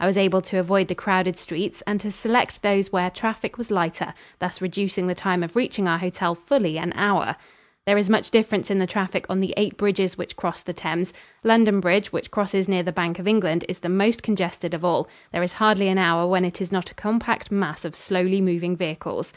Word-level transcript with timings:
I 0.00 0.06
was 0.08 0.16
able 0.16 0.42
to 0.42 0.58
avoid 0.58 0.88
the 0.88 0.96
crowded 0.96 1.38
streets 1.38 1.84
and 1.86 2.00
to 2.00 2.10
select 2.10 2.62
those 2.62 2.90
where 2.90 3.10
traffic 3.10 3.56
was 3.58 3.70
lighter, 3.70 4.12
thus 4.40 4.60
reducing 4.60 5.06
the 5.06 5.14
time 5.14 5.44
of 5.44 5.54
reaching 5.54 5.86
our 5.86 5.98
hotel 5.98 6.34
fully 6.34 6.78
an 6.78 6.92
hour. 6.96 7.36
There 7.86 7.96
is 7.96 8.10
much 8.10 8.32
difference 8.32 8.72
in 8.72 8.80
the 8.80 8.88
traffic 8.88 9.24
on 9.30 9.38
the 9.38 9.54
eight 9.56 9.76
bridges 9.76 10.18
which 10.18 10.34
cross 10.34 10.62
the 10.62 10.72
Thames. 10.72 11.12
London 11.44 11.78
Bridge, 11.78 12.10
which 12.12 12.32
crosses 12.32 12.66
near 12.66 12.82
the 12.82 12.90
Bank 12.90 13.20
of 13.20 13.28
England, 13.28 13.64
is 13.68 13.78
the 13.78 13.88
most 13.88 14.20
congested 14.20 14.74
of 14.74 14.84
all. 14.84 15.06
There 15.30 15.44
is 15.44 15.52
hardly 15.52 15.86
an 15.86 15.98
hour 15.98 16.26
when 16.26 16.44
it 16.44 16.60
is 16.60 16.72
not 16.72 16.90
a 16.90 16.94
compact 16.94 17.52
mass 17.52 17.84
of 17.84 17.94
slowly 17.94 18.40
moving 18.40 18.76
vehicles. 18.76 19.32